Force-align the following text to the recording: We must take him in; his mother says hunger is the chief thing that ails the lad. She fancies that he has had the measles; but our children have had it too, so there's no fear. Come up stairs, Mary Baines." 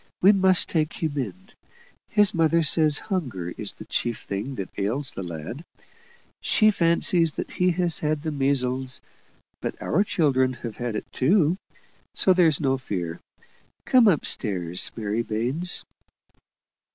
We 0.19 0.31
must 0.31 0.67
take 0.67 0.93
him 0.93 1.15
in; 1.15 1.49
his 2.09 2.33
mother 2.33 2.63
says 2.63 2.97
hunger 2.97 3.49
is 3.55 3.73
the 3.73 3.85
chief 3.85 4.21
thing 4.21 4.55
that 4.55 4.71
ails 4.75 5.11
the 5.11 5.21
lad. 5.21 5.63
She 6.41 6.71
fancies 6.71 7.33
that 7.33 7.51
he 7.51 7.69
has 7.73 7.99
had 7.99 8.23
the 8.23 8.31
measles; 8.31 8.99
but 9.61 9.79
our 9.79 10.03
children 10.03 10.53
have 10.53 10.77
had 10.77 10.95
it 10.95 11.05
too, 11.13 11.59
so 12.15 12.33
there's 12.33 12.59
no 12.59 12.79
fear. 12.79 13.19
Come 13.85 14.07
up 14.07 14.25
stairs, 14.25 14.89
Mary 14.95 15.21
Baines." 15.21 15.85